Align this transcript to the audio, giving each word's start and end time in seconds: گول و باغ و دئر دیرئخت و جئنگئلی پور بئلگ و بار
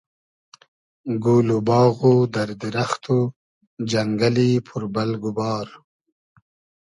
گول 1.23 1.47
و 1.57 1.59
باغ 1.69 1.97
و 2.11 2.13
دئر 2.33 2.49
دیرئخت 2.61 3.03
و 3.17 3.19
جئنگئلی 3.89 4.51
پور 4.65 4.83
بئلگ 4.93 5.23
و 5.27 5.31
بار 5.37 5.67